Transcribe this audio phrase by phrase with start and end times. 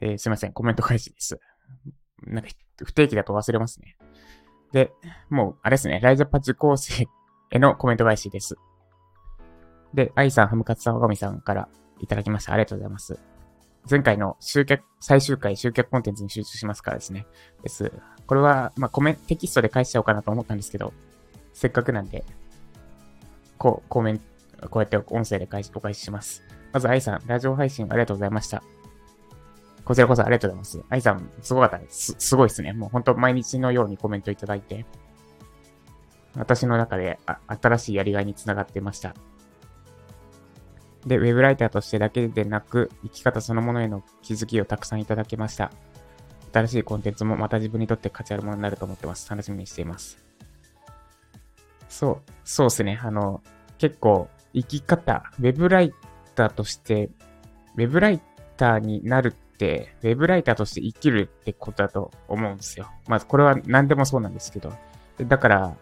[0.00, 1.40] えー、すいません、コメント返しです。
[2.26, 2.50] なんか、
[2.84, 3.96] 不定期だと忘れますね。
[4.72, 4.92] で、
[5.28, 7.06] もう、あれですね、ライザパチ構成
[7.50, 8.56] へのコメント返しです。
[9.94, 11.68] で、愛さん、ハムカツさん、おがみさんから
[11.98, 12.52] いただきました。
[12.52, 13.18] ありがとうございます。
[13.90, 17.26] 前回の集客、最終回集客コンテンツに集中しますからですね。
[17.62, 17.92] です。
[18.26, 20.92] これは、まあ、コメン、テキストで返しちゃおうかなと思ったんですけど、
[21.52, 22.24] せっかくなんで、
[23.58, 24.18] こう、コメン
[24.60, 26.44] ト、こうやって音声で返し、お返しします。
[26.72, 28.62] まず、愛さん、ラジオ配信ありがとうございました。
[29.90, 30.84] こちらこそありがとうございます。
[30.88, 32.14] 愛さん、すごかったです。
[32.16, 32.72] すごいですね。
[32.72, 34.86] もう本当毎日のようにコメントいただいて、
[36.36, 39.16] 私の中であ新しいやりがいにつながってました。
[41.06, 45.72] で、ウェブライターとしてだけでなく、生き方そのものへの気づきをたくさんいただけました。
[46.52, 49.28] 新しいコンテンツもまた自分にとって価値あるものになると思ってます。
[49.28, 50.24] 楽しみにしています。
[51.88, 53.00] そう、そうですね。
[53.02, 53.42] あの、
[53.78, 55.92] 結構、生き方、ウェブライ
[56.36, 57.10] ターとして、
[57.74, 58.20] ウェブライ
[58.56, 59.34] ターになる、
[59.66, 62.90] ウェブライターとして生きるってことだと思うんですよ。
[63.08, 64.72] まず、これは何でもそうなんですけど。
[65.20, 65.76] だから、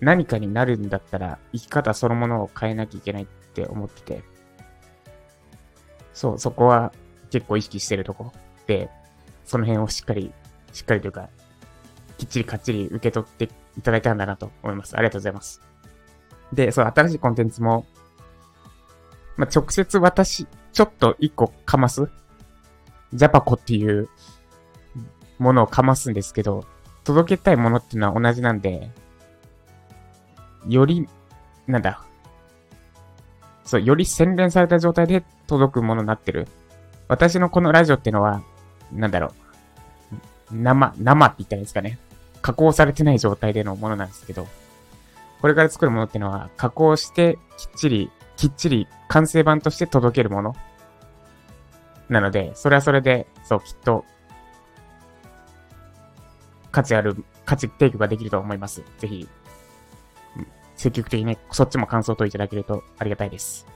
[0.00, 4.22] 何かになるんだったら、生き方そのものを変えなきゃいけないって思ってて。
[6.12, 6.92] そう、そこは
[7.30, 8.32] 結構意識してるとこ
[8.66, 8.90] で、
[9.44, 10.32] その辺をしっかり、
[10.72, 11.28] しっかりというか、
[12.18, 14.96] きっちりかっちり受け取っていただいたんだなと思います。
[14.96, 15.60] ありがとうございます。
[16.52, 17.86] で、そう、新しいコンテンツも、
[19.36, 22.08] まあ、直接私、ちょっと一個かます、
[23.12, 24.08] ジャパコっていう
[25.38, 26.64] ものをかますんですけど、
[27.04, 28.90] 届けたいものっていうのは同じなんで、
[30.68, 31.08] より、
[31.66, 32.02] なんだ、
[33.64, 36.46] そう、より洗練された状態で届くものになってる。
[37.08, 38.42] 私のこのラジオっていうのは、
[38.92, 39.32] なんだろ
[40.52, 40.54] う。
[40.56, 41.98] 生、生って言ったらいいですかね。
[42.42, 44.46] 加工されてない状態でのものなんですけど、
[45.40, 50.56] これから作るものっていうのは、加工してきっちり、きっちり完成版として届けるもの。
[52.08, 54.04] なので、それはそれで、そう、きっと、
[56.70, 58.82] 価値ある、価値提供ができると思います。
[58.98, 59.28] ぜひ、
[60.76, 63.66] 積極的にね、そっちも感想をといただけるとありがたいです。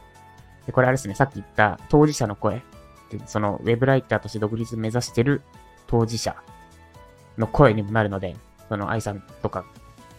[0.67, 2.63] で、これあれですね、さっき言った当事者の声。
[3.11, 5.43] で、そのウェブライターとして独立目指してる
[5.87, 6.37] 当事者
[7.39, 8.37] の声にもなるので、
[8.69, 9.65] その愛さんとか、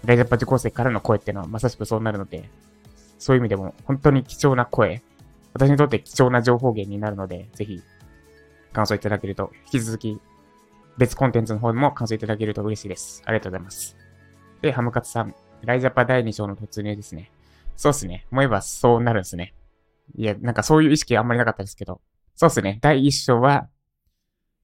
[0.04, 2.50] ライザッパ受講生からの声っていうのはまさしくそうなるので、
[3.20, 5.04] そういう意味でも本当に貴重な声、
[5.54, 7.82] 私にとって貴重な情報源になるので、ぜひ
[8.74, 10.20] 感想いただけると、引き続き
[10.98, 13.22] 別コンテンツの方でも感想いただけると嬉しいです。
[13.26, 13.98] ありがとうございます。
[14.62, 17.32] で、ハムカツさん、ライジャパ第2章の突入ですね。
[17.76, 18.28] そうっすね。
[18.32, 19.54] 思えばそうなるんですね。
[20.16, 22.02] いや、なんかそういう意識あんまりなかったですけど。
[22.36, 22.80] そうっすね。
[22.82, 23.70] 第1章は、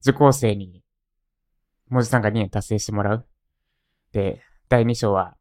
[0.00, 0.82] 受講生に
[1.88, 3.26] 文字単価2円達成してもらう。
[4.12, 5.36] で、第2章は、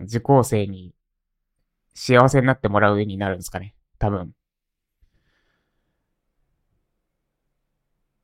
[0.00, 0.94] 受講生に
[1.94, 3.74] 幸せになってもらう上になるんですかね。
[3.98, 4.32] 多分。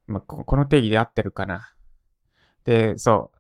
[0.07, 1.75] まあ、この定義で合ってるかな。
[2.65, 3.39] で、そう。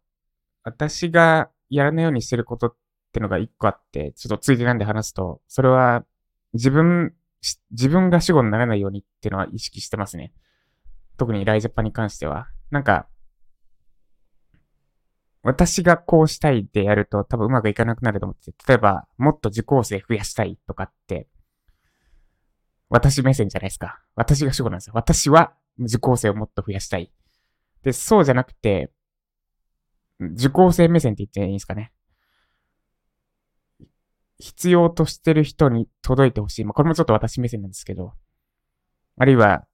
[0.63, 2.77] 私がやらないようにしてることっ
[3.13, 6.05] てのが一個あって、ちょっとついてなんで話すと、それは
[6.55, 7.15] 自分、
[7.71, 10.33] 自分が死後にならないようにっていうのは意識してますね。
[11.17, 12.49] 特にライジャパに関しては。
[12.71, 13.09] なんか、
[15.43, 21.29] 私がこうしたいってやると多分うまくいかなくなると思って、例えば、もっと受講生増やしたいとかって、
[22.89, 24.01] 私目線じゃないですか。
[24.15, 24.93] 私が主語なんですよ。
[24.95, 27.13] 私は受講生をもっと増やしたい。
[27.83, 28.91] で、そうじゃなくて、
[30.21, 31.93] 受講生目線って言っていいんですかね。
[34.39, 36.65] 必要としてる人に届いてほしい。
[36.65, 38.15] まあ、これもちょっと私目線なんですけど、
[39.17, 39.67] あるいは、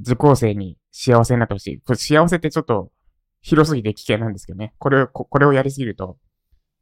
[0.00, 1.80] 受講生に幸せになってほしい。
[1.80, 2.92] これ幸せってちょっと
[3.40, 4.74] 広すぎて危険なんですけどね。
[4.78, 6.18] これを、これをやりすぎると、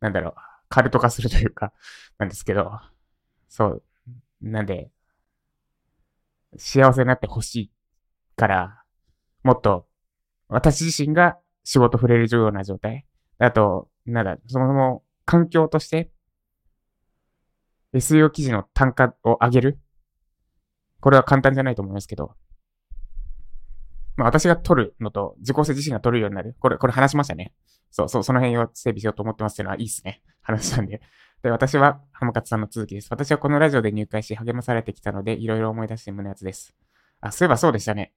[0.01, 0.35] なんだろう、
[0.69, 1.73] カルト化するというか、
[2.19, 2.71] なんですけど、
[3.49, 3.83] そう。
[4.43, 4.91] なんで、
[6.59, 7.71] 幸せになってほしい
[8.37, 8.83] から、
[9.43, 9.87] もっと、
[10.49, 13.07] 私自身が仕事触れるような状態。
[13.39, 16.11] あと、なんだ、そもそも環境として、
[17.93, 19.79] SEO 記事の単価を上げる
[21.01, 22.35] これは簡単じゃないと思いますけど、
[24.17, 26.57] まあ私が取るのと、自己性自身が取るようになる。
[26.59, 27.53] これ、これ話しましたね。
[27.91, 30.23] そう、そう、その辺を整備しようと思ってますっていうのはいいっすね。
[30.43, 31.01] 話したんで。
[31.43, 33.09] で、私は、ハムカツさんの続きです。
[33.11, 36.75] 私はこのラジオで入会し励まされてきたので、いろいろ思い出して胸熱です。
[37.21, 38.13] あ、そういえばそうでしたね。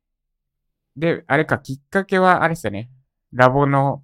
[1.00, 2.90] で、あれか、きっかけは、あれですよね。
[3.32, 4.04] ラボの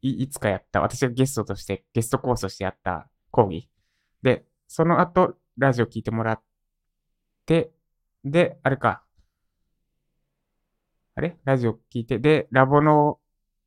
[0.00, 3.68] い、いつかやった、私がゲストとして、ゲストコースとしてやった講義。
[4.22, 6.42] で、その後、ラジオ聞いてもらっ
[7.46, 7.70] て、
[8.24, 9.02] で、あれか。
[11.14, 11.36] あれ？
[11.44, 13.18] ラジオ聞いて、で、ラボの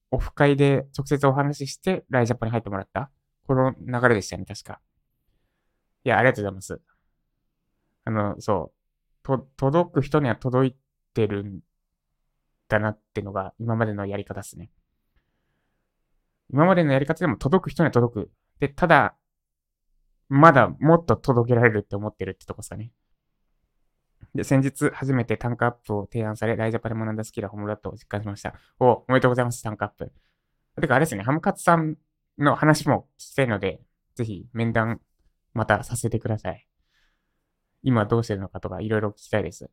[0.10, 3.12] オフ会で直接お話しして、ライジャパに入ってもらった？
[3.46, 4.80] この流れでしたね、確か。
[6.06, 6.82] いや、ありがとうございます。
[8.06, 9.24] あの、そう。
[9.24, 10.76] と、届く人には届い
[11.14, 11.62] てる
[12.72, 14.72] だなってのが今までのやり方ですね。
[16.52, 18.32] 今までのやり方でも届く人には届く。
[18.60, 19.16] で、ただ、
[20.30, 22.92] まだもっと届けられるって思ってるってとこですかね。
[24.34, 28.54] で、先日初めて単価アップを提案され、ライジャパで学んだスキルは本物だと実感しました。
[28.80, 30.12] お、おめでとうございます、単価アップ。
[30.80, 31.98] てか、あれですね、ハムカツさん
[32.38, 33.82] の話も聞きたいので、
[34.16, 35.02] ぜひ面談
[35.54, 36.68] またさせてください。
[37.84, 39.70] 今どうしてるのかとかいろいろ聞きたいです。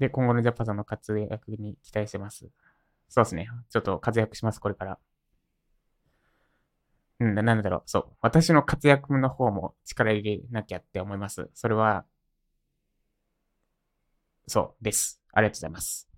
[0.00, 2.48] で、今後のジャパさんの活躍に期待してます。
[3.08, 3.48] そうですね。
[3.68, 4.98] ちょっと活躍します、これから。
[7.20, 7.82] うん、なんだろう。
[7.86, 8.16] そう。
[8.22, 11.50] 私の活躍の方も力入れなきゃって思います。
[11.54, 12.06] それは、
[14.46, 15.20] そうです。
[15.32, 16.08] ありがとうございます。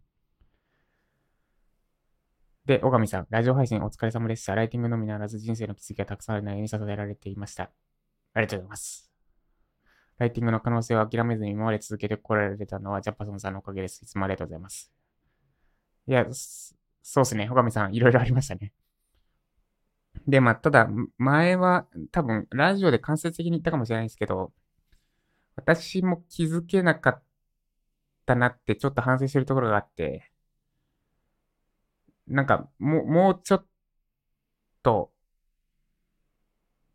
[2.65, 4.55] で、小上さん、ラジオ配信お疲れ様でした。
[4.55, 7.65] ライティングのみならず人生の気づきがたくさんある内容に支えられていました。
[8.35, 9.12] ありがとうございます。
[10.23, 14.05] ライティングの可能性を諦めずに今まで続けてこられたのはジャパソンさんのおかげです。
[14.05, 14.93] いつもありがとうございます。
[16.07, 16.25] いや、
[17.03, 17.49] そうですね。
[17.49, 18.73] 小上さん、いろいろありましたね。
[20.29, 20.89] で、まあ、ただ、
[21.19, 24.53] 前は多分、ラジオで間接的に言ったかもしれないですけど、
[25.57, 27.23] 私も気づけなかっ
[28.25, 30.31] たなってちょっと反省してるところがあって、
[32.29, 33.67] なんか、もう、もうちょっ
[34.85, 35.13] と、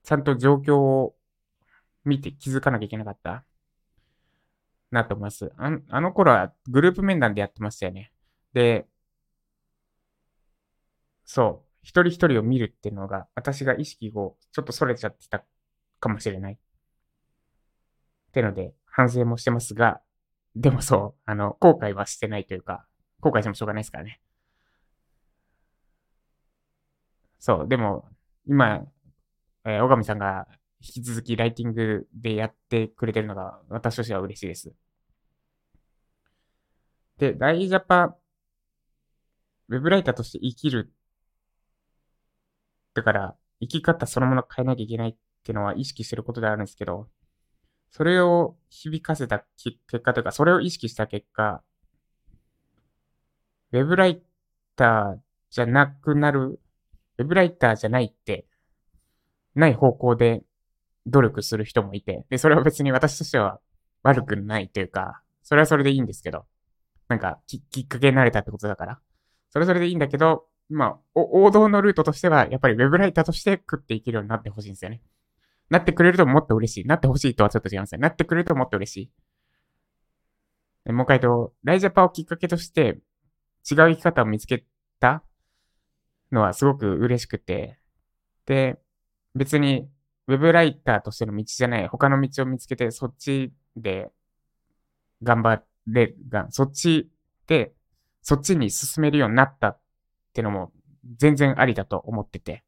[0.03, 1.16] ちゃんと状況を
[2.07, 3.43] 見て気づかなきゃいけなかった？
[4.89, 5.51] なと思います。
[5.57, 8.11] ああの頃はグループ面談でやってましたよね。
[8.53, 8.87] で、
[11.25, 11.67] そう。
[11.83, 15.43] 一人一人を見るっていうのが、私が意識をちょっと逸れちゃってた
[15.99, 16.53] かもしれない。
[16.53, 16.57] っ
[18.31, 20.01] てので、反省もしてますが、
[20.55, 22.85] でもそう、あの、後悔はしてないというか、
[23.19, 24.21] 後悔してもしょうがないですからね。
[27.39, 28.05] そう、でも、
[28.47, 28.85] 今、
[29.65, 30.47] えー、小上さんが
[30.81, 34.73] 引き続きライティングでやってくれてるのが、私としては嬉しいです。
[37.17, 38.15] で、大ジャパ、
[39.69, 40.93] ウェブライターとして生きる
[42.97, 47.07] だから、生き方そのもの変えなきゃいけないっていうのは意識してることであるんですけど、
[47.91, 51.61] それを響かせた結果というか、それを意識した結果、
[53.71, 54.23] ウェブライ
[54.75, 55.19] ター
[55.51, 56.59] じゃなくなる、
[57.19, 58.47] ウェブライターじゃないって、
[59.53, 60.41] ない方向で
[61.07, 63.59] 努力する人もいて、で、それは別に私としては
[64.03, 66.45] 悪くないというか、それはそれでいいんですけど、
[67.07, 68.99] なんかき、きっかけになれたってことだから、
[69.49, 75.01] それそれでいいんだけど、まあ、王道のルートとしては、やっぱりウェブライターとして食っていけるようになってほしいんですよね。
[75.69, 76.85] なってくれるともっと嬉しい。
[76.85, 77.99] なってほしいとはちょっと違うんですよ。
[77.99, 79.11] なってくれるともっと嬉し
[80.85, 80.91] い。
[80.91, 82.99] もう一回と、ライジャパをきっかけとして、
[83.69, 84.65] 違う生き方を見つけ
[84.99, 85.23] た
[86.31, 87.79] のはすごく嬉しくて、
[88.45, 88.79] で、
[89.35, 89.89] 別に、
[90.27, 94.11] ウェブライターとしての道じゃない、他の道を見つけて、そっちで
[95.23, 97.09] 頑張れが、そっち
[97.47, 97.73] で、
[98.21, 99.79] そっちに進めるようになったっ
[100.33, 100.71] てのも
[101.17, 102.63] 全然ありだと思ってて。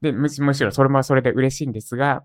[0.00, 2.24] で、むしむしろそれもそれで嬉しいんですが、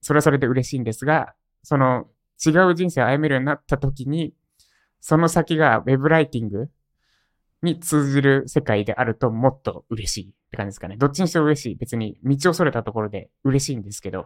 [0.00, 2.08] それはそれで嬉しいんですが、その
[2.44, 4.34] 違う人生を歩めるようになった時に、
[5.00, 6.68] その先が web ライティング
[7.62, 10.96] に通じる世界であるともっと嬉しいって感じですかね。
[10.96, 11.74] どっちにしても嬉しい。
[11.76, 14.22] 別に道をそれたところで嬉しいんですけど。
[14.22, 14.24] っ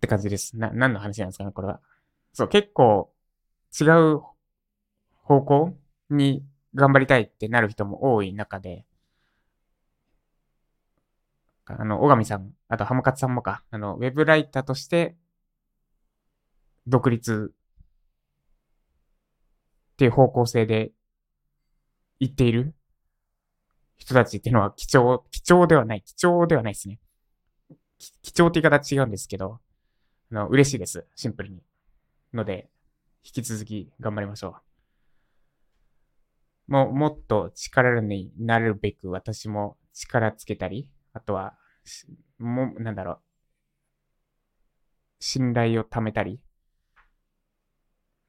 [0.00, 0.56] て感じです。
[0.56, 1.80] な、何の話なんですかね、これは。
[2.32, 3.12] そう、結構
[3.80, 4.20] 違う
[5.22, 5.76] 方向
[6.10, 8.84] に頑張りたいってなる人も多い中で、
[11.66, 15.16] あの、小上さん、あとハムカツさんもか、あの、ウェブライターとして、
[16.86, 17.54] 独立
[20.02, 20.90] っていう方向性で
[22.18, 22.74] 言っている
[23.98, 26.98] 人たちっていうのは貴重、貴重ではない、貴重ではないですね。
[28.20, 29.60] 貴重って言い方違うんですけど、
[30.32, 31.06] あの、嬉しいです。
[31.14, 31.62] シンプルに。
[32.34, 32.68] ので、
[33.22, 34.56] 引き続き頑張りましょ
[36.68, 36.72] う。
[36.72, 41.54] もう、もっと力になるべく私も力つけたり、あとは、
[42.40, 43.18] もう、なんだろう、
[45.20, 46.40] 信頼を貯めたり、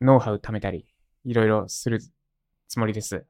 [0.02, 0.86] ノウハウ貯めたり、
[1.26, 2.00] いろいろする
[2.68, 3.26] つもりです。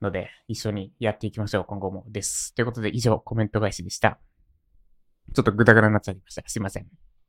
[0.00, 2.54] ので、一緒にやっていきましょう、今後もです。
[2.54, 4.18] ということで、以上、コメント返しでした。
[5.34, 6.42] ちょっとグダグダになっちゃいました。
[6.46, 6.86] すいません。